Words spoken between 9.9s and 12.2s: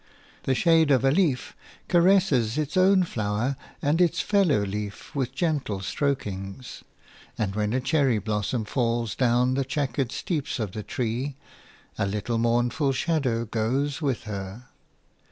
steeps of the tree, a